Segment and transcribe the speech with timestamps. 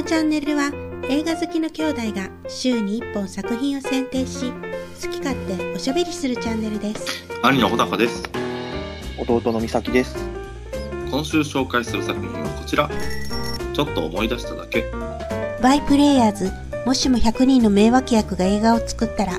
[0.00, 0.72] のチャンネルは
[1.10, 7.22] 映画好きの兄弟が週に1本作品を選定し好き勝手おしゃべりするチャンネルです。
[7.42, 8.22] 兄の穂高です。
[9.18, 10.16] 弟の美咲です。
[11.10, 12.88] 今週紹介する作品はこちら。
[13.74, 14.90] ちょっと思い出しただけ。
[15.60, 16.50] バイプレイヤーズ
[16.86, 19.38] もしも100人の名脇役が映画を作ったら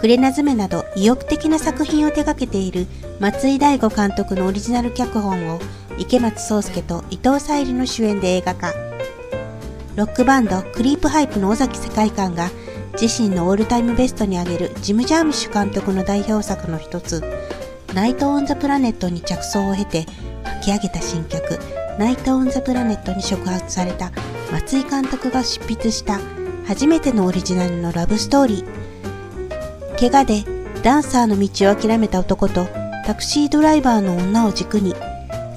[0.00, 2.88] クレナズメなど意欲的な作品を手掛けている
[3.20, 5.60] 松井大吾監督のオリジナル脚本を
[5.96, 8.72] 池松壮亮と伊藤沙莉の主演で映画化
[9.94, 12.50] ロックバンドクリープハイプの尾崎世界観が
[13.00, 17.22] 自身のオールタイムベストに挙げるジム・ジャームッシュ監督の代表作の一つ
[17.94, 20.06] ナイト・オン・ザ・プラネットに着想を経て
[20.60, 21.58] 書き上げた新曲
[21.98, 24.12] ナイト・オン・ザ・プラネットに触発された
[24.50, 26.20] 松井監督が執筆した
[26.66, 28.82] 初めてのオリジナルのラブストーリー。
[29.98, 30.44] 怪我で
[30.82, 32.66] ダンサーの道を諦めた男と
[33.04, 34.94] タクシードライバーの女を軸に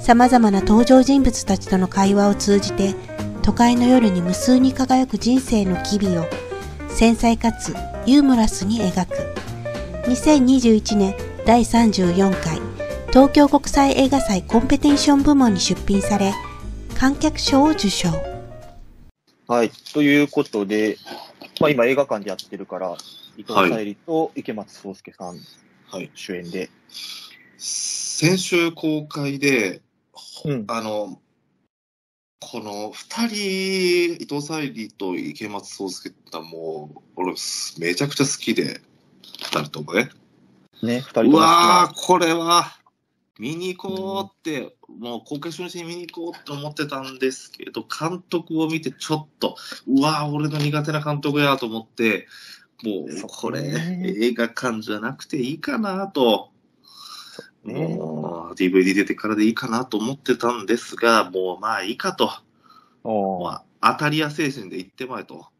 [0.02, 2.94] 様々な登場人物たちとの会話を通じて
[3.45, 6.26] 都会の夜に無数に輝く人生の機微を
[6.90, 7.76] 繊細かつ
[8.08, 9.14] ユーモラスに描く。
[10.09, 12.59] 2021年第34回
[13.09, 16.34] 東京国際映画祭コンペテンション部門に出品され
[16.97, 18.09] 観客賞を受賞。
[19.47, 19.69] はい。
[19.94, 20.97] ということで、
[21.62, 22.97] まあ今映画館でやってるから、
[23.38, 25.38] 伊藤沙莉と池松壮亮さん
[25.91, 26.09] はい。
[26.16, 26.72] 主演で。
[27.59, 29.84] 先週公開で、
[30.45, 30.66] うん。
[30.67, 31.19] あの
[32.39, 37.33] この2人伊藤沙莉と池松壮亮ってもう俺
[37.80, 38.81] めちゃくちゃ好きで
[39.52, 40.09] 2人ともね
[40.83, 41.94] ね、二人ともうわーな。
[41.95, 42.78] これは
[43.39, 49.56] 見に行こうって、もう公開初日に見に行こうって思ってたんですけど監督を見てちょっと
[49.88, 52.28] うわー俺の苦手な監督やと思って
[52.83, 56.52] もうこれね映画館じゃなくていいかなと。
[57.66, 62.31] ねもう DVD 出てからでいいかなと思ってたんですが、もうまあいいかと、
[63.03, 65.47] まあ、当たり屋精神で言ってまえと。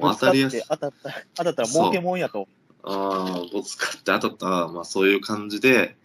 [0.00, 2.48] 当たり屋当たった、当たったら儲けもんやと。
[2.82, 5.96] ああ、ぶつかって当たった、まあそういう感じで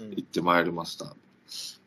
[0.00, 1.14] うん行ってまいりました。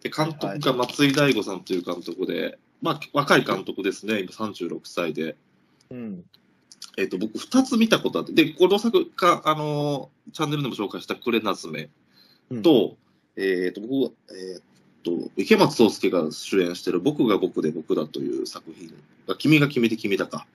[0.02, 5.36] で、監督が松井大吾さんという監督で、まあ若い監督ですね、今36歳で。
[5.92, 6.24] うん。
[7.00, 11.90] えっ、と、僕2つ見たことあって、で、この作家、あのーチャンネルでも紹介したクレナズメ
[12.52, 12.62] うん。
[12.62, 12.98] と、
[13.36, 14.62] えっ、と、僕は、えっ、
[15.04, 18.94] と、池松壮亮が主演してる僕が僕で僕だという作品
[19.28, 20.46] が、君が君で君だか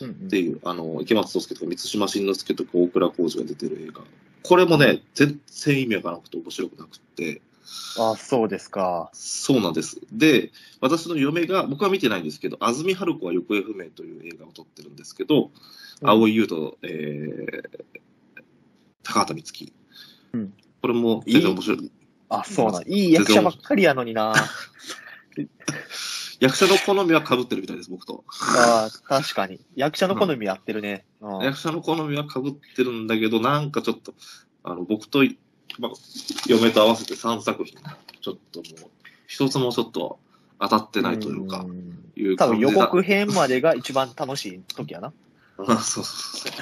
[0.00, 0.14] うんうん。
[0.26, 4.02] っていう、あの、池松壮亮とか満島真之介とか大倉浩二が出てる映画。
[4.42, 7.42] これもね、全然意味わからなくて面白くなくて、
[7.98, 9.10] あ、そうですか。
[9.12, 10.00] そうなんです。
[10.12, 15.50] で、私の嫁が、僕は見てないんですけど、安住春子は行方不明という映画を撮ってるんですけど、
[16.02, 18.42] 青井優と、えー、
[19.02, 19.72] 高畑充希。
[20.32, 21.90] うんこれも全然面白い。
[22.30, 22.82] あ、そうなん。
[22.88, 24.32] いい役者ばっかりやのにな。
[26.40, 28.24] 役者の好みは被ってるみたいです、僕と。
[28.56, 29.60] あー確かに。
[29.76, 31.04] 役者の好みやってるね。
[31.20, 34.14] うん役者の好みは被ってるんだけど、なんかちょっと、
[34.64, 35.22] あの、僕と、
[35.78, 35.90] まあ、
[36.46, 37.78] 嫁と合わせて3作品、
[38.20, 38.90] ちょっともう、
[39.26, 40.18] 一つもちょっと
[40.58, 45.12] 当たってないというか、んいう多分予告編までが一番楽しい時やな。
[45.58, 46.52] あそうそうそう。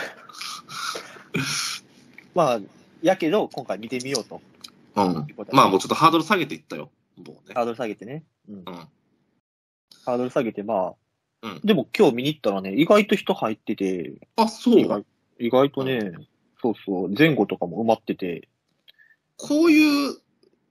[2.35, 2.61] まあ、
[3.03, 4.41] やけど、今回見てみようと。
[4.97, 5.27] うん。
[5.53, 6.91] まあもうちょっとハードル下げていったよ。
[7.17, 7.55] もうね。
[7.55, 8.25] ハードル下げてね。
[8.49, 8.55] うん。
[8.57, 8.65] うん。
[10.05, 10.95] ハードル下げて、まあ、
[11.43, 15.05] うんでも今日見に行ったらね、意外と人入ってて、あ、そう意外
[15.39, 16.13] 意外とね、
[16.61, 18.49] そうそう、前後とかも埋まってて、
[19.38, 20.16] こういう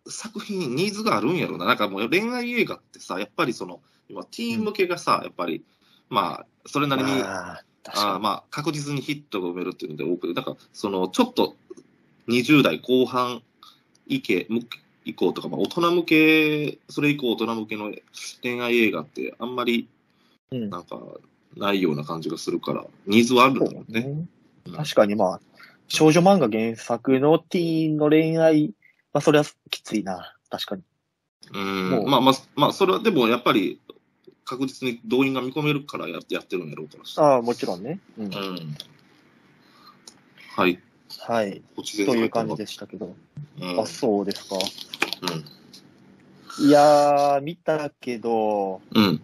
[0.08, 1.66] 作品にニーズがあるんやろな。
[1.66, 5.64] なんかもう恋愛映画ってさ、やっぱりその、今、ティーン向けがさ、やっぱり、
[6.10, 11.56] まあ、それなりに、あー確かあーまあ、確実にヒットが埋めるっていうので多くて、だから、その、ちょっと、
[12.28, 13.42] 20代後半
[14.06, 14.48] 以け
[15.06, 17.94] 以降とか、まあ、大人向け、それ以降大人向けの
[18.42, 19.88] 恋愛映画って、あんまり、
[20.52, 21.00] なんか、
[21.56, 24.02] ないような感じがするから、ニーズはあるんだもんね。
[24.02, 24.28] ね。
[24.68, 24.74] うん。
[24.74, 25.42] 確かにまあ、
[25.88, 28.74] 少女漫画原作のティーンの恋愛、
[29.14, 30.36] まあそれはきついな。
[30.50, 30.84] 確かに。
[31.54, 33.80] うんもうまあまあ、まあ、それはでもやっぱり
[34.44, 37.24] 確実に動員が見込めるからややってるんやろうからさ。
[37.24, 38.00] ああ、もちろんね。
[38.18, 38.26] うん。
[38.26, 38.32] うん。
[40.56, 40.80] はい。
[41.20, 41.62] はい。
[41.76, 43.16] こっちという感じでしたけど。
[43.62, 43.80] うん。
[43.80, 44.56] あ、そうですか。
[45.22, 46.66] うん。
[46.66, 49.22] いやー、見たけど、うん。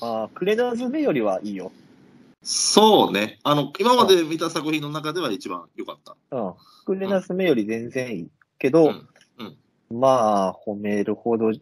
[0.00, 1.72] あークレナズメよりはいいよ。
[2.42, 3.38] そうね。
[3.42, 6.16] あの、今まで見た作品の中では一番良かった。
[6.36, 6.54] うん。
[6.86, 8.28] クレナズメより全然いい。
[8.58, 9.08] けど、うん
[9.90, 11.54] まあ、褒めるほど、うん、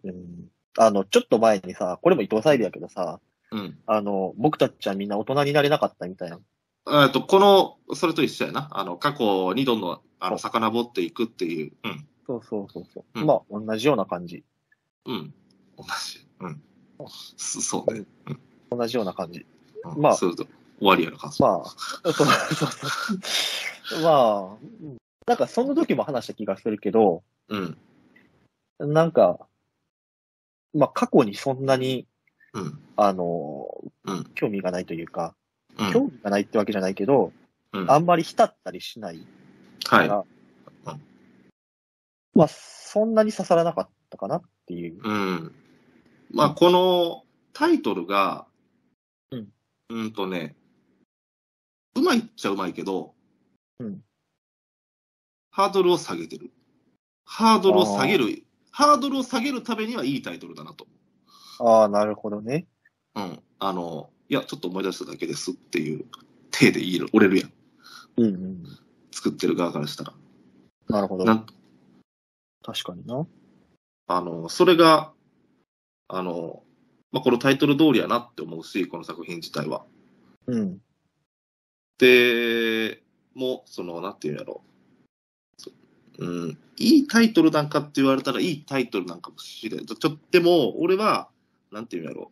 [0.78, 3.20] あの、ちょっと前にさ、これも伊藤沙莉やけどさ、
[3.52, 3.78] うん。
[3.86, 6.40] あの、僕たちはみんな大人になれなかったみたいな。
[7.04, 8.68] えっと、この、それと一緒やな。
[8.72, 11.72] あの、過去にどんどん、あの、そ遡っていくっていう。
[11.84, 12.06] うん。
[12.26, 13.20] そうそうそうそう。
[13.20, 14.44] うんまあ、同じような感じ。
[15.04, 15.32] うん。
[15.76, 16.26] 同じ。
[16.40, 16.62] うん。
[17.38, 18.04] そそうね。
[18.70, 18.78] うん。
[18.78, 19.40] 同じような感じ。
[19.40, 20.34] うんまあそう
[20.78, 21.44] 終わりやな感想。
[21.44, 22.26] まあ、そうそう
[23.90, 24.02] そう。
[24.02, 24.96] まあ、うん
[25.26, 27.76] なんかその時も話した気がするけど、うん。
[28.78, 29.40] なんか、
[30.72, 32.06] まあ過去にそんなに、
[32.52, 32.78] うん。
[32.96, 33.66] あの、
[34.04, 34.24] うん。
[34.36, 35.34] 興味がないというか、
[35.78, 35.92] うん。
[35.92, 37.32] 興味がないってわけじゃないけど、
[37.72, 39.26] うんあんまり浸ったりしない
[39.84, 40.08] かはい。
[40.08, 40.24] ら、
[40.86, 41.00] うん
[42.34, 45.00] まあそんなに刺さらなかったかなっていう。
[45.02, 45.54] うん。
[46.30, 48.46] まあ、このタイトルが、
[49.32, 49.48] うん。
[49.88, 50.54] うんとね、
[51.96, 53.14] うまいっちゃうまいけど、
[53.78, 54.02] うん。
[55.50, 56.50] ハードルを下げてる。
[57.24, 60.86] ハードルを下げる、ハードルを下げるためにはいいタイトルだなと。
[61.58, 62.66] ああ、なるほどね。
[63.14, 63.42] うん。
[63.58, 66.04] あの、いや、ちょっと思い出しただけですっていう
[66.50, 67.52] 体で言える、折れるやん。
[68.18, 68.64] うんうん。
[69.10, 70.12] 作ってる側からしたら。
[70.88, 71.24] なるほど。
[71.24, 71.46] なん
[72.62, 73.26] 確かにな。
[74.08, 75.12] あの、それが、
[76.08, 76.62] あの、
[77.12, 79.84] まあ、このタイトル通りやなって思うし、この作品自体は。
[80.46, 80.80] うん。
[81.98, 83.02] で、
[83.34, 84.62] もう、その、なんていうんやろ
[85.58, 85.70] そ
[86.18, 89.86] うん、いいタイトルなんかって言われたらいいタイトルなんかもしれん。
[89.86, 91.28] ちょ、でも、俺は、
[91.70, 92.30] なんていうんやろ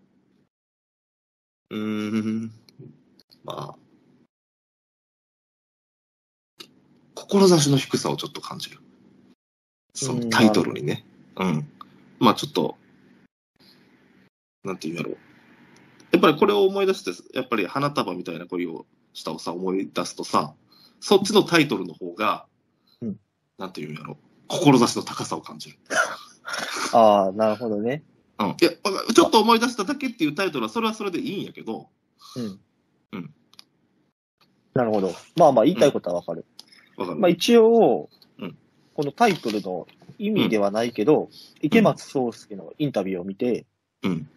[1.70, 1.76] う。
[1.76, 2.52] ーん、
[3.44, 3.84] まあ、
[7.14, 8.78] 志の低さをちょっと感じる。
[9.94, 11.04] そのタイトルにね。
[11.36, 11.70] うん。
[12.18, 12.76] まあちょっと、
[14.64, 15.16] なんていうんやろう。
[16.12, 20.54] やっぱりこれを思い出して、やっぱり花束みたいな恋をしたをさ、思い出すとさ、
[21.00, 22.46] そっちのタイトルの方が、
[23.00, 23.16] うん
[23.56, 24.16] なんていうんやろう。
[24.48, 25.78] 志の高さを感じる。
[26.92, 28.02] ああ、なるほどね。
[28.38, 28.48] うん。
[28.48, 28.70] いや、
[29.14, 31.88] ちょっと思い出しただけっていうタイトルは、それはそれでいいんやけど、
[32.36, 32.60] うん。
[33.12, 33.34] うん。
[34.74, 35.14] なるほど。
[35.36, 36.44] まあまあ言いたいことはわかる。
[36.96, 38.58] わかる、まあ一応、うん
[38.94, 39.88] このタイトルの
[40.18, 41.28] 意味ではないけど、
[41.60, 43.66] 池松壮亮のインタビューを見て、
[44.02, 44.28] うん。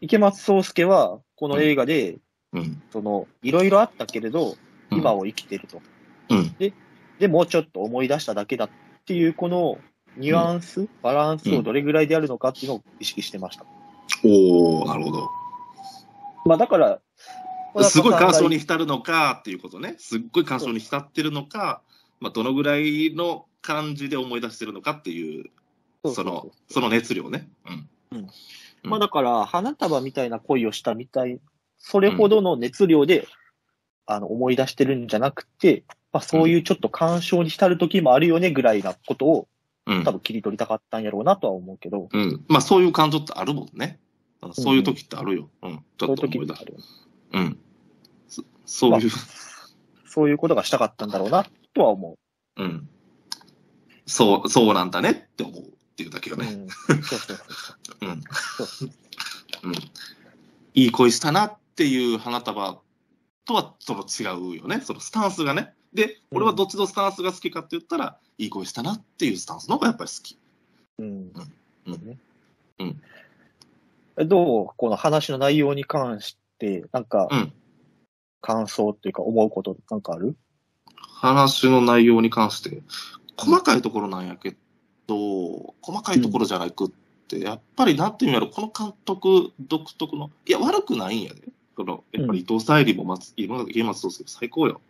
[0.00, 2.18] 池松壮亮はこの映画で、
[2.52, 2.82] うん。
[2.90, 4.56] その、いろいろあったけれど、うん
[4.90, 5.82] 今を生きてると。
[6.30, 6.56] うん。
[7.18, 8.70] で、もうちょっと思い出しただけだっ
[9.04, 9.78] ていう、この
[10.16, 13.66] ニュアンス、バランスをどれぐらいであるのかっていうのを意識してました。
[14.24, 15.30] おー、なるほど。
[16.46, 17.00] まあだから、
[17.82, 18.58] すごい感傷にに。
[18.58, 19.96] 浸るのかっていうことね。
[19.98, 21.82] すっごい感傷に浸ってるのか、
[22.20, 25.50] まあ、どのぐらいの感じで思い出してるのかっていう、
[26.12, 27.48] その、その熱量ね。
[27.66, 27.88] うん。
[28.12, 28.30] うんうん
[28.84, 31.40] まあだから、花束みたいな恋をしたみたい、
[31.78, 33.26] それほどの熱量で、
[34.06, 39.48] あの、思い出してるんじゃなくて、まあそういうちょっと感傷に浸る時もあるよねぐらいなことを
[39.88, 42.44] うん多分切り取りたかったんやろうなとは思うけど、うん。
[42.48, 43.98] まあ、そういう感情ってあるもんね。
[44.42, 45.50] うんそういう時ってあるよ。
[45.62, 45.84] うん。
[45.98, 46.60] ちょっと思い出す。
[46.60, 46.84] 時もあるよね。
[47.32, 47.58] うん。
[48.28, 49.10] そそういう、
[50.06, 52.16] そういうことがしたかったんだろうなとは思
[52.56, 52.88] うん。
[54.06, 55.64] そう、そうなんだねって思うっ
[55.96, 56.40] ていうだけよう。
[56.40, 56.52] うね。
[56.52, 56.68] ん。
[56.68, 57.36] そうそう。
[58.68, 58.90] そう
[59.64, 59.74] うん。
[60.74, 62.80] いい恋したなっていう花束
[63.44, 64.80] とはその違うよね。
[64.80, 65.72] そのスタンスがね。
[65.94, 70.38] で、俺はどっちのスタンスが好きかって言ったら、いい恋したなっていうスタンスの方がやっぱり好き。
[70.98, 71.06] うん。
[71.86, 72.18] うんね
[72.80, 73.00] うん
[74.20, 74.66] えどう？
[74.76, 77.52] この話の内容に関して、なんかうん、
[78.40, 80.36] 感想っていうか思うことなんかある？
[80.96, 82.82] 話の内容に関して、
[83.36, 84.56] 細かいところなんやけ
[85.06, 86.90] ど、細かいところじゃなくっ
[87.28, 91.42] て、やっぱりなんていうんやろ、この監督独特の、いや、悪くないんやで。
[91.78, 94.80] この、やっぱり伊藤沙莉も松、今池松壮亮最高よ。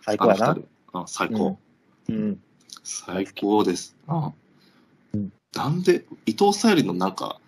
[0.00, 0.56] 最高やな。
[0.94, 1.58] あ最高。
[2.08, 2.40] うん。
[2.82, 3.94] 最高です。
[4.06, 4.32] あ
[5.12, 7.38] うんなんで、伊藤沙莉のなんか、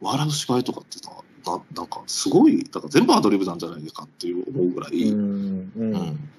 [0.00, 1.10] 笑う芝居とかってさ、
[1.44, 5.72] ななんかすごい、だから全部アドリブなんじゃないかっていう思うぐらい、うん。
[5.76, 5.80] う。
[5.80, 6.30] うんん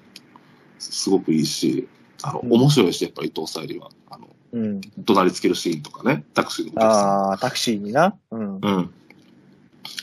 [0.80, 1.86] すごくいいし、
[2.22, 3.90] あの、うん面白いし、やっぱ伊藤沙莉は。
[4.10, 4.80] あの、うん。
[4.98, 7.30] 怒鳴りつけるシーンとかね、タクシーのお客さん。
[7.30, 8.18] ああ、タクシーにな。
[8.32, 8.58] うん。
[8.60, 8.94] うん。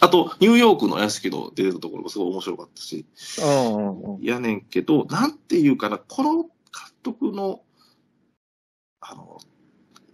[0.02, 0.06] うん。
[0.06, 3.06] あと、ニューヨークの屋敷の出てたところもすごい面白かったし、
[3.42, 4.16] うん。
[4.16, 4.22] うん。
[4.22, 6.50] やねんけど、なんていうかな、この監
[7.04, 7.62] 督の、
[9.02, 9.38] あの、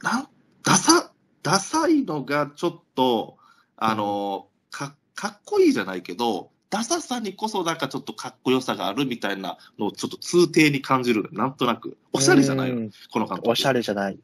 [0.01, 0.27] なん、
[0.63, 1.11] ダサ、
[1.41, 3.37] ダサいのがちょっと、
[3.77, 11.29] あの、か、かっこいいじゃないけど、ダサさにこそなんかちょっとかっこよさがあるみたいなのをちょっと通底に感じる。
[11.31, 11.97] なんとなく。
[12.13, 12.71] おしゃれじゃない
[13.11, 13.49] この監督。
[13.51, 14.19] おしゃれじゃない。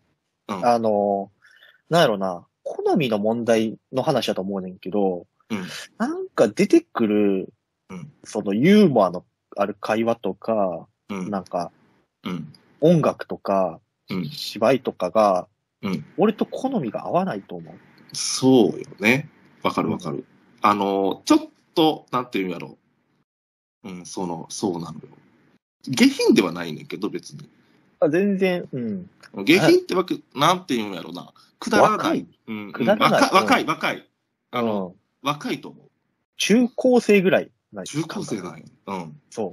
[0.47, 1.29] うんあの、
[1.91, 5.65] なんやろな、好みの問題の話だと思うねんけど、うん
[5.97, 7.53] なんか出てくる、
[7.89, 9.25] うんそのユーモアの
[9.55, 11.29] ある会話とか、うん。
[11.29, 11.71] なんか
[12.23, 12.53] うん。
[12.81, 13.79] 音楽とか、
[14.09, 14.25] うん。
[14.25, 15.47] 芝居とかが、
[15.81, 16.05] うん。
[16.17, 17.75] 俺と好みが合わないと思う。
[18.13, 19.29] そうよね。
[19.63, 20.25] わかるわかる。
[20.61, 21.39] あの、ちょっ
[21.75, 22.77] と、なんていうんやろ
[23.83, 23.89] う。
[23.89, 25.07] うん、その、そうなのよ。
[25.87, 27.49] 下品ではないねんけど、別に。
[28.01, 29.09] あ全然、うん。
[29.45, 31.33] 下品ってわけ、なんていうんやろな。
[31.59, 32.25] くだらない。
[32.47, 34.09] うん、くだらないうん若若い、若い。
[34.51, 35.89] あの、うん若いと思う。
[36.37, 37.85] 中高生ぐらいない。
[37.85, 38.63] 中高生なんや。
[38.87, 39.21] うん。
[39.29, 39.51] そう。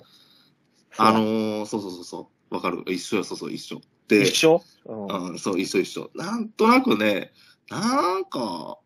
[0.98, 2.54] あのー、そうそうそうそう。
[2.54, 2.82] わかる。
[2.86, 3.80] 一緒よ、そうそう、一緒。
[4.08, 4.62] で一、緒？
[4.86, 5.06] うん。
[5.30, 6.10] うん、そう、一緒一緒。
[6.14, 7.32] なんとなくね、
[7.68, 8.78] なんか、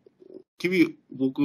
[0.57, 1.41] 君、僕、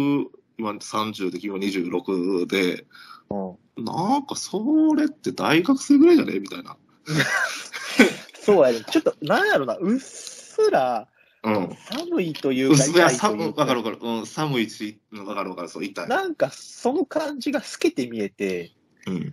[0.59, 2.87] 今30で、君は26で、
[3.31, 6.41] うんなんか、それって大学生ぐらいじゃね？
[6.41, 6.79] みたいな。
[8.41, 8.83] そうやね。
[8.91, 11.07] ちょっと、なんやろな、うっすら
[11.47, 11.77] うん。
[11.77, 13.99] 寒いというか、いや、寒かわかるわかる。
[14.03, 15.69] うん、寒いし、うんわかるわかる。
[15.69, 16.09] そう、痛い。
[16.09, 18.73] なんか、その感じが透けて見えて、
[19.07, 19.17] うん。
[19.17, 19.33] い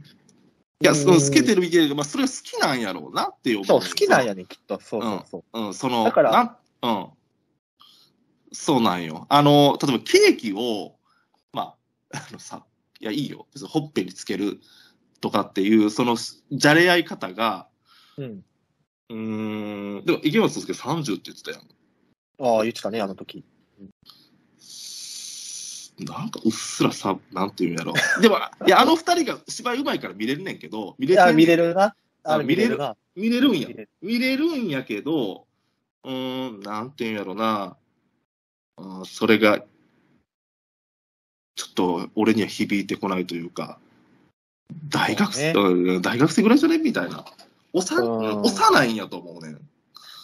[0.79, 4.27] や、うんその、透けてるみたいな、まあ、それは好きなんやろうなっていう思そう、好きなんや。
[4.27, 4.79] やね、きっと。
[4.79, 5.59] そうそうそう。
[5.59, 7.07] うん、その、だからうん。
[8.51, 9.25] そうなんよ。
[9.29, 10.95] あの、例えばケーキを、
[11.51, 11.75] ま
[12.11, 12.63] あ、あのさ、
[12.99, 13.47] いや、いいよ。
[13.67, 14.59] ほっぺにつける
[15.19, 17.67] とかっていう、その、じゃれ合い方が、
[18.17, 18.45] うん。
[19.09, 21.61] うーん、でも、池松壮亮30って言ってたやん。
[22.39, 23.43] ああ、言ってたね、あの時。
[25.99, 27.93] なんかうっすらさ、なんていうんやろ。
[28.21, 31.95] でも、いや、 あの二人が芝居うまいから見れるねんけど、見れていや、見れるな。
[32.23, 32.97] あ見れるな。
[33.15, 33.67] 見れるんや
[34.01, 34.19] 見。
[34.19, 35.45] れるんやけど、
[36.03, 37.77] うーん、なんていうんやろな、
[38.77, 39.63] うん、それが、
[41.55, 43.79] ちょっと俺には響いてこないというか、
[44.89, 46.79] 大学生、そううん大学生ぐらいじゃね？
[46.79, 47.23] みたいな。
[47.73, 49.69] おさうん幼いんやと思うねん。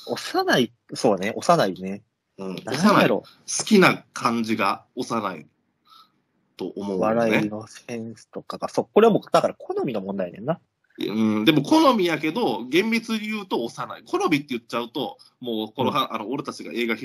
[0.07, 2.03] 幼い、そうね、幼いね。
[2.37, 3.09] うん、幼い。
[3.09, 3.23] 好。
[3.65, 5.47] きな感じが幼い
[6.57, 7.15] と思うよね。
[7.15, 10.59] 笑いのセンスとかが、そう、これはもう、だから好みの問題やねんな。
[11.07, 14.03] うん、でも好みやけど、厳密に言うと幼い。
[14.05, 16.95] 好みって言っちゃうと、もうこの,、はあの俺たちが映画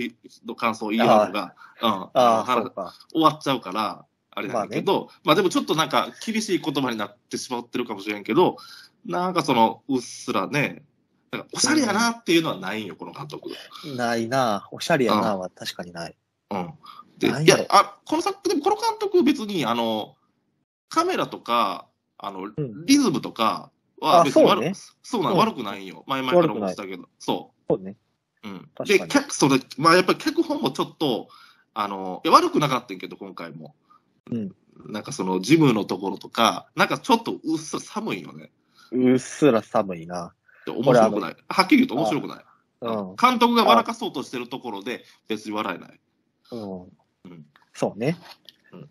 [0.46, 2.94] の感想を言い合うのが、うん、あ。
[3.12, 8.56] 終わっちゃうから、あれだけど、まあ、でもちょっとなんか厳しい言葉になってしまってるかもしれんけど、
[9.06, 10.82] なんかその、うっすらね、
[11.38, 13.50] かおしゃれやなっていうのはないんよ、この監督。
[13.96, 16.16] ないなおしゃれやなは確かにない。
[16.50, 16.74] うん。
[17.18, 20.16] で、いや、あ、この作、でもこの監督別に、あの、
[20.88, 21.86] カメラとか、
[22.18, 26.04] あの、んリズムとかはあ別に悪,、そうねそうな悪くないんよ。
[26.06, 27.08] 前々から思ってたけど。
[27.18, 27.96] そそうね。
[28.44, 28.48] う。
[28.48, 28.70] うん。
[28.86, 31.28] で、確かに脚、それ、まあやっぱり脚本もちょっと、
[31.74, 33.74] あの、いや悪くなかったんやけど、今回も。
[34.30, 34.54] うん。
[34.86, 38.50] なんかその、ジムのところとか、なんかちょっとうっすら寒いよね。
[38.92, 40.34] うっすら寒いな。
[40.66, 41.36] で面白くない。
[41.48, 42.44] はっきり言うと面白くない。
[42.82, 43.16] うん。
[43.16, 46.00] 監督が笑かそうとしてるところで、別に笑えない。
[46.52, 47.46] うんうん。
[47.72, 48.16] そうね
[48.72, 48.90] うん。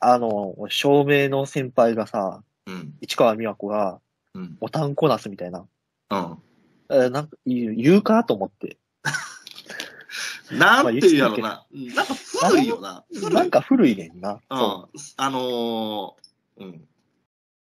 [0.00, 2.94] あの、照明の先輩がさ、うん。
[3.00, 4.00] 市川美和子が
[4.34, 4.56] うん。
[4.60, 5.66] ボタンこなすみたいな。
[6.10, 6.38] うん。
[6.90, 8.76] えーなんか言う言うかと思って。
[10.52, 11.64] なんていうやろな。
[11.72, 13.04] なんか古いよな。
[13.30, 14.32] なんか古いねんな。
[14.32, 14.38] うん。
[14.38, 16.14] そあのー、
[16.58, 16.88] うん。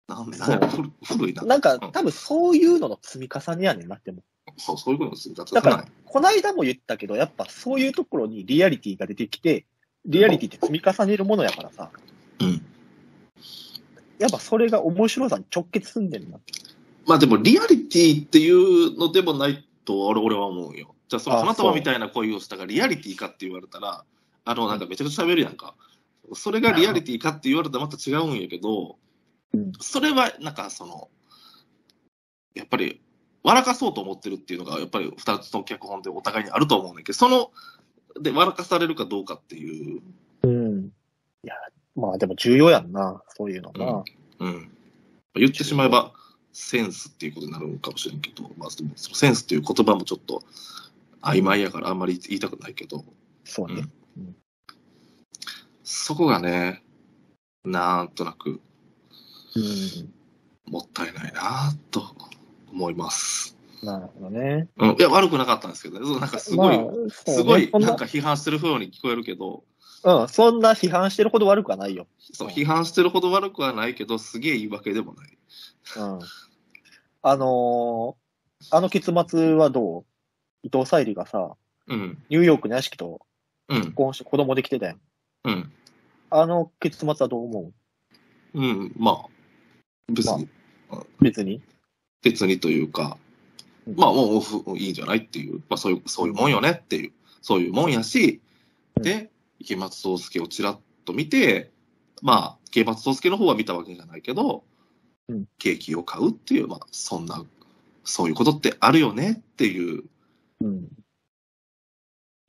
[0.08, 1.42] なんで、そうなんか古古いな。
[1.42, 1.46] う。
[1.46, 4.22] なんかうん多分そういうのの積み重ねやねんなっても。
[4.56, 5.34] そう、そういうことでする。
[5.34, 9.66] だだから、こないだも言ったけど、やっぱそういうところにリアリティが出てきて、
[10.04, 11.90] リアリティって積み重ねるものやからさ、
[12.40, 12.64] うん。
[14.18, 16.38] やっぱそれが面白さに直結すんでんな。
[17.06, 20.94] まあでも、リアリティっていうのでもないと、俺俺は思うよ。
[21.08, 24.04] じゃあ、そのあ花束みたいな恋をしたがリアリティかって言われたら、
[24.44, 25.74] あの、なんかめちゃくちゃ喋るやんか。
[26.34, 29.03] それがリアリティかって言われたらまた違うんやけど、うん
[29.80, 31.08] それは、なんかその、
[32.54, 33.00] やっぱり、
[33.42, 37.50] 笑かそうと思ってるっていうのが、やっぱり二つの脚本でお互いにあると思うんだけど、その、
[38.20, 40.02] で、笑かされるかどうかっていう、
[40.42, 40.84] うん。
[40.86, 40.90] い
[41.44, 41.54] や、
[41.96, 44.04] まあでも重要やんな、そういうのな。
[44.40, 44.70] うん。
[45.34, 46.12] 言ってしまえば、
[46.52, 50.42] センスっていうことになるのかもしれんけど、まあ、そのセンスっていう言葉もちょっと
[51.20, 53.04] 曖昧やからあんまり言いたくないけど、
[53.44, 53.88] そうね。
[55.82, 56.82] そこがね、
[57.64, 58.60] なんとなく
[59.56, 60.72] うん。
[60.72, 62.02] もったいないなと
[62.72, 63.56] 思います。
[63.82, 64.68] なるほどね。
[64.78, 69.64] うん、いや、悪くなかったんですけどね、なんかすごい、まあねすごいななんか批判してる風に聞こえるけど、
[70.04, 72.06] うん、そんな批判してるほど悪くはないよ。
[72.32, 75.38] そう批判してるほど悪くはないけど、すげえ言い訳でもない。
[75.98, 76.18] うん。
[77.22, 78.24] あのー
[78.70, 80.04] あの結末はどう？
[80.62, 81.54] 伊藤沙莉がさ、
[81.86, 83.20] うん、ニューヨークの屋敷と
[83.68, 85.00] うん結、婚して子供できてたやん。
[85.44, 85.72] うん、
[86.30, 87.72] あの結末はどう思
[88.54, 89.16] うん、まあ、
[90.08, 90.48] 別に、
[90.90, 91.62] う別に？
[92.22, 93.16] 別にというか、
[93.86, 93.96] うん。
[93.96, 98.40] まあもうふいいんじゃないっていう、まあそういう、そういうもんよねっていう、そういうもんやし、
[98.96, 99.02] うん。
[99.02, 101.70] で、池松壮亮をちらっと見て、
[102.22, 104.64] まあ、池松壮亮の方は見たわけじゃないけど、
[105.28, 105.46] うん。
[105.58, 107.44] ケーキを買うっていう、まあそんな、
[108.04, 110.04] そういうことってあるよねっていう、
[110.60, 110.88] うん。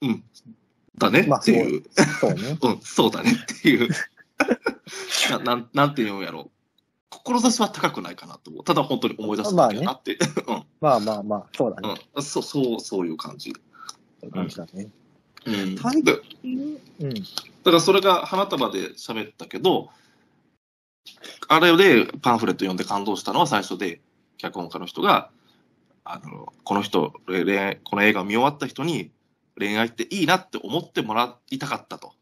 [0.02, 0.24] うん、
[0.98, 1.84] だねまあっていう、
[2.20, 2.58] そうね。
[2.62, 3.90] うん、そうだねっていう、
[5.32, 6.52] な なんなんていうんやろ。
[7.24, 8.63] 志は高くないかなと思う。
[8.63, 10.17] ただ本当に思い出すだけだなって。
[10.81, 11.89] まあまあまあ、そうだね。
[11.89, 11.98] うん。
[12.15, 12.24] うん。
[12.24, 13.53] そう、そう、そういう感じ。
[14.19, 14.89] そういう感じだね。
[15.45, 15.55] うん。
[15.55, 15.75] うん。
[15.75, 15.81] だ
[17.65, 19.89] からそれが花束で喋ったけど、
[21.48, 24.01] あれでパンフレット読んで感動したのは最初で、
[24.38, 25.29] 脚本家の人が、
[26.03, 29.12] あの、この人、恋愛この映画を見終わった人に
[29.57, 32.13] 恋愛っていいなって思ってもらいたかったと。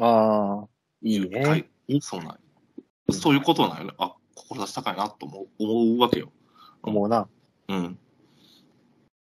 [0.00, 0.68] ああ、
[1.02, 1.68] いいはね。
[2.00, 2.38] そうなん
[3.12, 3.92] そういうことなんよね。
[3.98, 4.15] あ、
[4.48, 6.32] 志高いなと思う思うわけよ。
[6.82, 7.28] 思うな。
[7.68, 7.98] うん。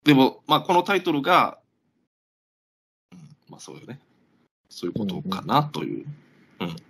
[0.03, 1.57] でも、まあ、このタイトルが、
[3.12, 3.19] うん、
[3.50, 4.00] まあそうよね。
[4.69, 6.05] そういうことかなという。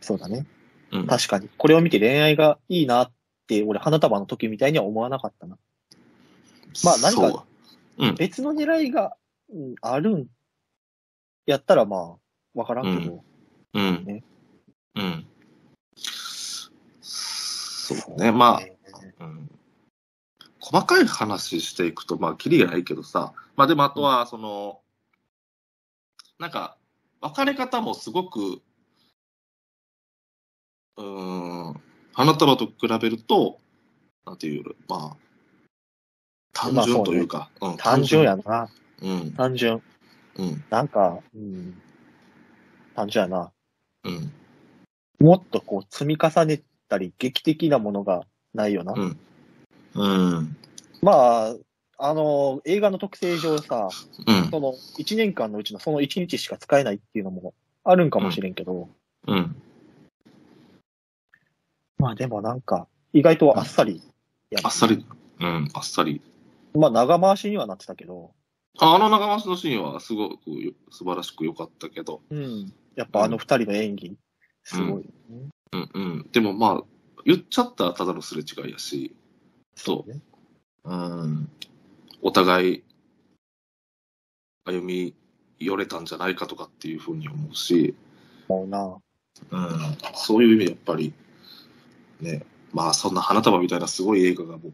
[0.02, 0.46] そうだね。
[0.92, 1.08] うん。
[1.08, 1.50] 確かに。
[1.58, 3.12] これを見て恋愛がいいなっ
[3.48, 5.58] て、俺、花束の時みたいには思わなかったな。
[6.84, 7.46] まあ何か。
[8.18, 9.16] 別の狙いが、
[9.54, 10.28] うんあるん、
[11.46, 12.16] やったらまあ、
[12.54, 13.24] わからんけど。
[13.74, 14.04] うん。
[14.06, 14.24] ね
[14.96, 15.28] うん。
[17.86, 18.32] そうね。
[18.32, 18.78] まあ、ね
[19.20, 19.52] うん。
[20.60, 23.34] 細かい話していくと、まあ、キリがないけどさ。
[23.56, 24.82] まあ、でも、あとは、その、
[26.40, 26.78] なんか、
[27.22, 28.62] 別れ方もすごく、
[30.98, 31.82] うーん、
[32.14, 33.60] 花束と比べると、
[34.26, 35.18] なんていう、まあ、
[36.54, 38.68] 単純というか、うん、単純やな。
[39.02, 39.84] うん、単純。
[40.38, 41.82] うん、なんか、うん。
[42.96, 43.52] 単純やな。
[44.04, 44.32] うん、
[45.20, 48.94] もっとこう、積み重ねたり、劇的なものがないよな。
[48.94, 49.18] うん、
[49.96, 50.08] う
[50.42, 50.58] ん、
[51.02, 51.56] まあ、
[51.98, 53.90] あの、映画の特性上さ、
[54.28, 58.90] うん、その、1年間のうちのその1日しか使えないっていうのもあるんかもしれんけど、
[59.28, 59.56] うん、
[61.98, 64.02] まあでもなんか、意外とあっさり
[64.50, 65.06] やるあっさり、
[65.40, 66.22] うん、あっさり。
[66.74, 68.32] まあ長回しにはなってたけど、
[68.78, 72.74] ああの長回しのシーンはすごくよ素晴らしく良かったけど、うん。
[72.96, 74.18] やっぱあの二人の演技、
[74.64, 76.30] すごい、ねうんうん。
[76.32, 76.84] でもまあ、
[77.26, 79.16] 言っちゃったらただのすれ違いやし、
[79.76, 80.22] そうね。
[80.86, 81.50] うん。
[82.22, 82.84] お互い、
[84.66, 85.14] 歩み
[85.60, 87.96] 寄れたんじゃないかとかっていうふうに思うし、
[88.48, 88.98] もうな。
[89.52, 89.98] うん。
[90.14, 91.14] そういう意味でやっぱり、
[92.22, 94.72] ね、まあそんな花束みたいなすごい映画がもう、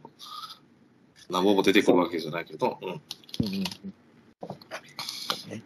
[1.30, 2.90] 何本も出てくるわけじゃないけど、うん。
[2.90, 2.98] うん
[3.42, 3.64] うんうん
[5.50, 5.64] ね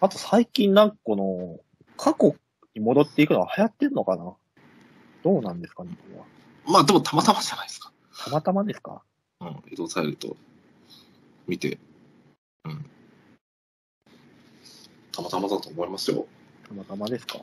[0.00, 1.60] あと最近なんかこの、
[1.96, 2.34] 過去に
[2.80, 4.32] 戻っていくのは流行ってんのかな？
[5.22, 6.24] どうなんですかねこれは？
[6.66, 7.92] まあでもたまたまじゃないですか。
[8.24, 9.02] たまたまですか？
[9.40, 9.48] うん。
[9.70, 10.36] 伊藤沙莉と
[11.46, 11.78] 見て、
[12.64, 12.84] うん。
[15.12, 16.26] たまたまだと思いますよ。
[16.68, 17.40] たまたまですか？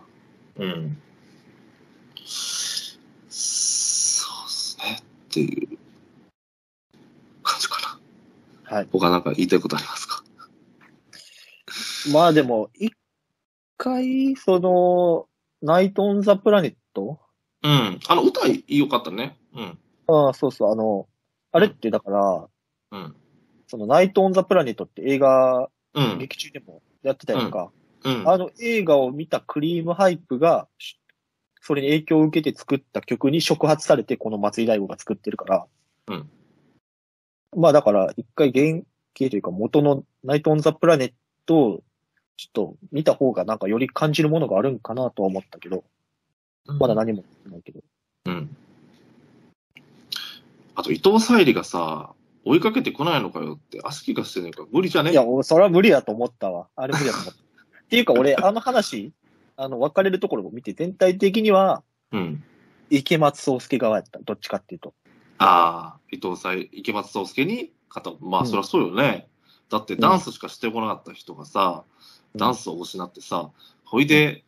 [0.58, 0.97] うん。
[2.26, 5.00] そうですね。
[5.02, 5.78] っていう
[7.43, 8.00] 感じか
[8.65, 8.76] な。
[8.78, 8.88] はい。
[8.91, 10.23] 他なんか言いたいことありますか？
[12.12, 12.93] まあでも、一
[13.78, 15.28] 回、その、
[15.62, 17.20] ナイト・オン・ザ・プラネット？
[17.63, 18.00] うん。
[18.08, 19.38] あの、歌良かったね。
[19.54, 19.78] うん。
[20.08, 21.08] ああ、そうそう、あの、
[21.52, 22.48] あれってだから、
[22.92, 23.16] うん。
[23.68, 26.20] そのナイト・オン・ザ・プラネットって映画、うん。
[26.20, 27.72] 劇中でもやってたやんか。
[28.04, 28.30] うん。
[28.30, 31.00] あの映画を見たクリームハイプが、し
[31.62, 35.66] それに影響を受けて作った曲に触発されて、この松井大悟が作ってるから。
[36.08, 36.30] うん。
[37.58, 38.84] まあだから、一回原
[39.20, 41.13] 型というか元のナイト・オン・ザ・プラネッ
[41.46, 41.84] トを、
[42.38, 45.84] ちょっと見た方がなんかより感じるものがあるんかなとは思ったけど、
[46.65, 47.82] まだ何もないけど。
[48.26, 48.56] うん。
[50.76, 52.13] あと、伊藤沙莉がさ、
[52.45, 56.67] 追いかけてこないのかよって、足気がしてねえから無理じゃねいや、俺それは無理やと思ったわ。
[56.76, 57.41] あれ無理やと思った。
[57.41, 59.12] っていうか俺、あの話、
[59.56, 62.43] あの、分かれるところを見て、全体的には、うん。
[62.89, 64.19] 池松壮介側やった。
[64.19, 64.93] どっちかっていうと。
[65.39, 69.28] ああ、伊藤沙莉、池松壮介に肩を、まあ、うんそりゃそうよね。
[69.69, 71.84] だって、ダンスしかしてこなかった人がさ、
[72.36, 73.51] ダンスを失ってさ、
[73.84, 74.43] ほいで、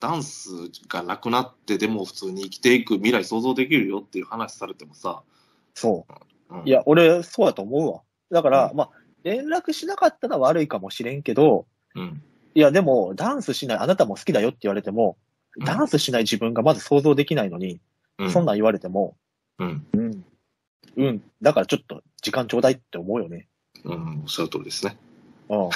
[0.00, 0.50] ダンス
[0.88, 5.22] がなくなって、でも普通に生きていく未来想像できるよっていう話されてもさ、
[5.74, 6.12] そう。
[6.12, 8.00] うんいや、俺、そうやと思うわ。
[8.30, 8.90] だから、うんまあ、
[9.22, 12.22] 連絡しなかったのは悪いかもしれんけど、うん。
[12.54, 15.18] いや、でも、ダンスしない、あなたも好きだよって言われても、
[15.56, 17.80] うんダンスしない自分がまず想像できないのに、
[18.18, 18.30] うん。
[18.30, 19.16] そんなん言われても、
[19.58, 19.86] うん。
[19.92, 20.24] うん。
[20.96, 21.22] うん。
[21.42, 23.48] だからちょっと時間ちょうだいって思うよね。
[23.84, 24.20] うん。
[24.22, 24.96] おっしゃる通りですね。
[25.48, 25.58] うん。
[25.58, 25.68] うん。
[25.68, 25.70] おっ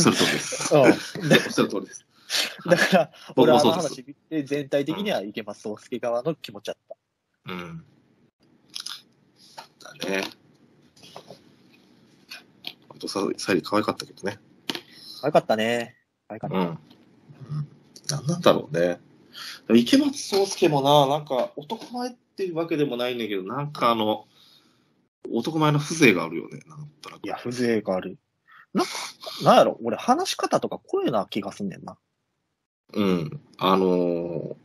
[0.00, 0.74] しゃる通りです。
[0.76, 2.06] おっしゃる通りです。
[2.66, 6.96] だから、俺あの話見て、全体的には池松壮介側の気持ちだった。
[7.52, 7.84] うん。
[9.80, 10.24] だね。
[12.88, 14.38] あとさ、サイリ可愛かったけどね。
[15.24, 15.96] よかったね。
[16.30, 16.56] よかった。
[16.56, 16.78] うん。
[18.08, 19.00] なんなんだろうね。
[19.74, 24.26] 池松壮亮もな、なんか男前っていうわけでもないんだけど、なんかあの、
[25.28, 26.60] 男前の風情があるよね。
[26.66, 27.24] なんとなく。
[27.24, 28.18] いや、風情がある。
[28.72, 28.92] なんか、
[29.44, 31.98] なんやろ、俺話し方とか声な気がすんねんな。
[32.94, 33.40] うん。
[33.58, 34.56] あのー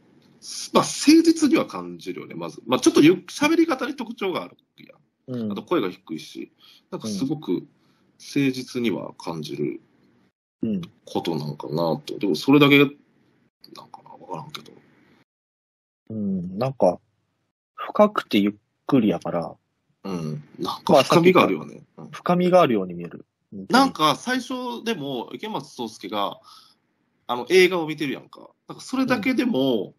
[0.74, 2.62] まあ、誠実には感じるよね、まず。
[2.68, 4.94] まあ、ちょっとゆ喋り方に特徴があるや
[5.28, 5.52] うんん。
[5.52, 6.52] あと声が低いし、
[6.92, 7.68] なんかすごく誠
[8.52, 9.82] 実には感じる
[10.62, 10.82] うん。
[11.06, 12.20] ことなんかなと。
[12.20, 14.72] でも、それだけなんかな、わからんけど。
[16.12, 16.58] うん。
[16.60, 17.00] なんか、
[17.74, 18.54] 深くてゆっ
[18.86, 19.56] くりやから、
[20.06, 20.44] うん。
[20.60, 21.82] なんまあか深みがあるよね。
[21.98, 23.26] うん深みがあるように見える。
[23.70, 26.40] なんか最初でも池松壮亮が
[27.28, 28.50] あの映画を見てるやんか。
[28.68, 29.94] なんかそれだけでも、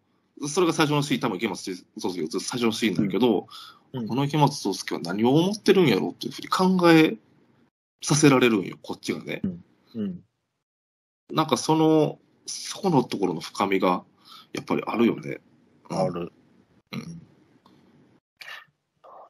[0.47, 3.47] それが最初のシーン、多分池松壮亮が最初のシーンだけど、
[3.93, 7.17] うんこの池松壮亮は何を思ってるんやろうっていうふうに考え
[8.01, 9.41] させられるんよ、こっちがね。
[9.95, 10.21] うん。
[11.33, 14.03] なんかその、そこのところの深みが
[14.53, 15.39] やっぱりあるよね。
[15.89, 16.31] うんある。
[16.93, 17.26] うん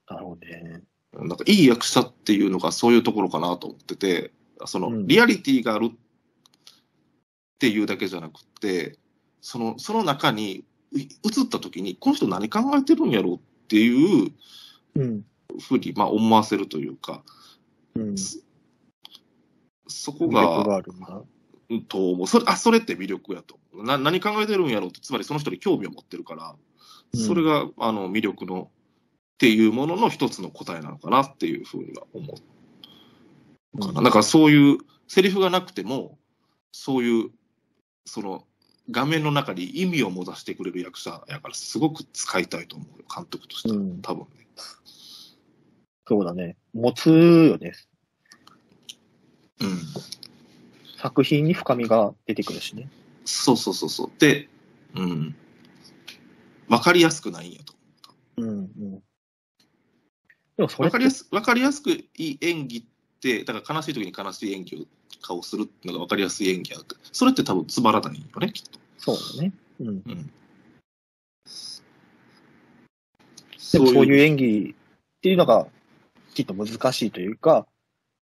[0.09, 0.81] なるほどね。
[1.13, 4.31] なんかいい役者っていうのがそういうところかなと思ってて、
[4.65, 5.95] そのうんリアリティがあるっ
[7.59, 8.97] ていうだけじゃなくて、
[9.41, 14.31] そのその中にい映った時に、この人何考えてるんやろうっていう
[14.95, 15.25] うん。
[15.59, 17.23] ふうに、まあ、思わせるというか、
[17.95, 18.15] うん。
[19.87, 21.23] そこ魅力が、
[21.87, 23.97] と思うそれあそれって魅力やとな。
[23.97, 26.57] 何考えてるんやろうって、つまりその人に興味を持ってるから、うん
[27.15, 28.69] それがあの魅力の
[29.37, 33.99] っていうものの一つの答えなのかなっていうふうには思うかな。
[33.99, 36.17] うんだからそういうセリフがなくても、
[36.71, 37.29] そういう、
[38.05, 38.45] その
[38.89, 43.75] 画面の中に意味を持たせてくれる役者やから、すごく使いたいと思うよ、監督としては。
[43.75, 44.47] うん多分ね。
[46.07, 46.55] そうだね。
[46.73, 47.73] 持つよね。
[49.59, 49.79] うん。
[50.97, 52.89] 作品に深みが出てくるしね。
[53.25, 54.11] そうそうそうそう。
[54.17, 54.49] で、
[54.95, 55.35] うん。
[56.69, 57.73] わかりやすくないんやと。
[58.37, 58.49] うん。
[58.49, 59.03] うん。
[60.57, 62.83] でもそれってわかりやすわかりやすくいい演技っ
[63.21, 64.79] て、だから悲しい時に悲しい演技を
[65.21, 66.79] 顔するっていうのがわかりやすい演技や
[67.11, 68.79] それって多分つまらないよね、きっと。
[68.97, 69.53] そうだね。
[69.79, 69.87] うん。
[69.87, 70.31] うん。
[73.71, 75.67] でもそういうう演技っていうのが
[76.33, 77.67] きっと難しいというか、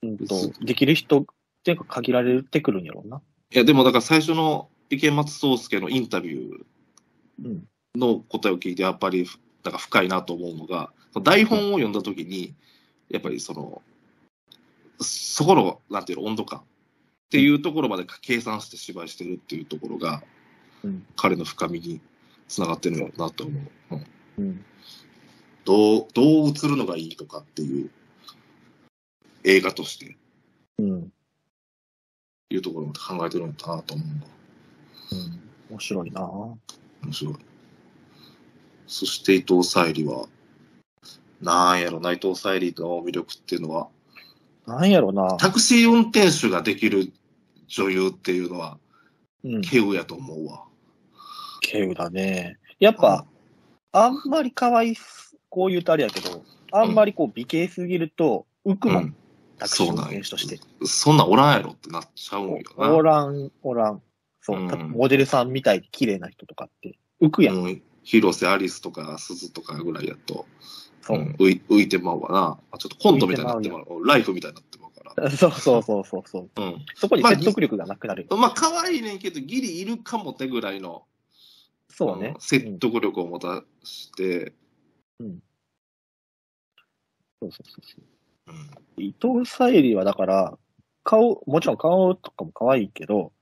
[0.03, 1.25] うんとそ、できる人っ
[1.63, 3.21] ていうか限られてくるんやろうな。
[3.53, 6.65] いや、でもだから最初の池松壮亮のインタビュ
[7.45, 7.69] うん。
[7.97, 9.27] ーの答えを聞いて、やっぱり
[9.65, 12.55] なんか深いなと思うのが、台本を読んだ時に、
[13.09, 13.83] やっぱりその、
[15.01, 16.63] そこの、なんていうの、温度感っ
[17.31, 20.23] ていうところまで計算して芝居してるっていうところが、
[20.85, 22.01] うん彼の深みに
[22.47, 23.59] つながってるのなと思
[23.91, 23.95] う。
[23.95, 24.07] うん
[24.39, 24.65] うん。
[25.65, 27.91] どう、どう映るのがいいとかっていう
[29.45, 30.17] 映画として
[30.79, 31.13] うん。
[32.51, 35.41] いうところまで考えてるのかなと思ううん。
[35.71, 36.59] 面白いな面
[37.11, 37.35] 白い。
[38.87, 40.29] そして伊藤沙莉は、
[41.41, 43.89] なんやろな、伊藤沙莉の魅力っていうのは、
[44.67, 45.37] なんやろな。
[45.37, 47.13] タクシー運転手ができる
[47.69, 48.79] 女優っていうのは、
[49.45, 49.53] うん。
[49.61, 50.65] 稀有やと思うわ。
[51.65, 52.59] 稀有だね。
[52.81, 53.25] やっぱ、
[53.93, 54.97] あんまり可愛い、
[55.49, 59.03] こう言うとあれやけど、あんまりこう美形すぎると浮くもん。
[59.05, 59.17] うん
[59.59, 60.61] タクシー運転手として。
[60.85, 62.95] そんなんおらんやろってなっちゃうんよな。
[62.95, 64.03] おらん、おらん。
[64.43, 67.57] そう、うんたモデルさんみたいに綺麗な人とかって浮くやん。
[67.57, 70.47] うん広瀬アリスとか鈴とかぐらいやと、
[71.07, 71.23] そうう。
[71.23, 72.59] ん浮い浮いてまうわな。
[72.73, 74.05] あちょっとコントみたいになってまう。
[74.05, 75.31] ライフみたいになってまうから。
[75.31, 76.51] そうそうそうそうそう。
[76.57, 76.85] うん。
[76.97, 78.27] そこに説得力がなくなる。
[78.31, 81.05] まあ、可愛いねんけど、ギリいるかもってぐらいの、
[81.89, 82.37] そうねん。
[82.41, 84.53] 説得力を持たして、
[85.19, 85.31] そう
[87.41, 88.05] そうそうそう。
[88.49, 90.59] うん伊藤沙莉はだから、
[91.05, 93.33] 顔、もちろん顔とかも可愛いけど、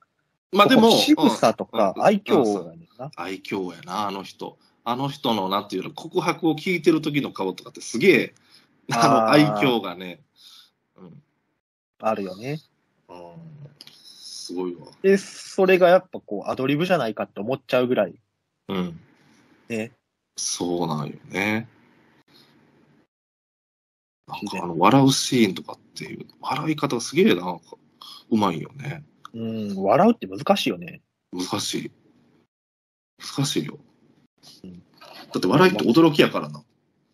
[0.52, 3.10] まあでも、仕草とかうん愛嬌うんがねんな。
[3.16, 4.58] 愛嬌やな、あの人。
[4.84, 8.34] あの人の、なんていうの、告白を聞いてる時の顔とかってすげえ、
[8.92, 10.20] あの、愛嬌がね、
[10.96, 11.22] うん、
[12.00, 12.60] あるよね。
[13.08, 13.64] うん
[14.44, 14.88] すごいわ。
[15.00, 18.14] で、それがやっぱこう、アドリブじゃないかって思っちゃうぐらい。
[18.68, 19.00] うん。
[19.70, 19.92] ね。
[20.36, 21.66] そうなんよね。
[24.28, 27.76] なんかあの、笑うシーンとかっていう、笑い方がすげえな、なんか
[28.30, 29.02] うまいよね。
[29.32, 31.00] うん、笑うって難しいよね。
[31.32, 31.90] 難しい。
[33.18, 33.78] 難しいよ。
[34.64, 34.82] うん
[35.32, 36.62] だって笑いって驚きやからな。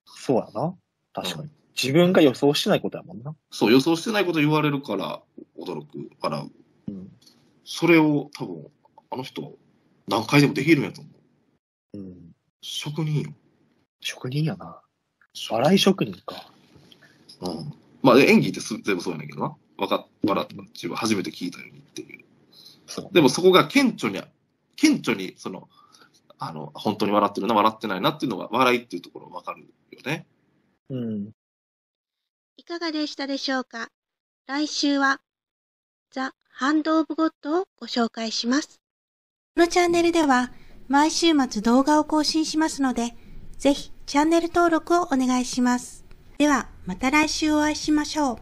[0.04, 0.74] そうやな。
[1.14, 1.42] 確かに。
[1.44, 1.50] うん
[1.82, 3.34] 自分が予想してないことやもんな。
[3.50, 5.22] そう、予想してないこと言われるから
[5.58, 6.50] 驚く、笑
[6.88, 6.92] う。
[6.92, 7.10] うん。
[7.64, 8.66] それを多分、
[9.10, 9.56] あの人、
[10.06, 11.10] 何回でもできるんやと思
[11.94, 11.98] う。
[11.98, 12.32] うん。
[12.60, 13.30] 職人よ。
[14.00, 14.82] 職人やな。
[15.50, 16.52] 笑い職人か。
[17.40, 17.72] うん。
[18.02, 19.56] まあ、演技ってす全部そうやねんけどな。
[19.78, 20.54] わかっ、笑った。
[20.74, 22.24] 自分初めて聞いたようにっていう。
[22.86, 23.14] そう。
[23.14, 24.20] でもそこが顕著に、
[24.76, 25.68] 顕著に、その、
[26.42, 30.26] あの、本当に笑ってるな、笑ってないなっていうのが、笑いっていうところわかるよね。
[30.88, 31.30] うん。
[32.56, 33.88] いかがでしたでしょうか？
[34.46, 35.20] 来週は、
[36.10, 38.80] ザ・ハンド・オブ・ゴッドをご紹介します。
[39.54, 40.50] このチャンネルでは、
[40.88, 43.14] 毎週末動画を更新しますので、
[43.58, 46.06] ぜひチャンネル登録をお願いします。
[46.38, 48.38] では、また来週お会いしましょう。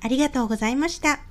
[0.00, 1.26] ありがとうございました。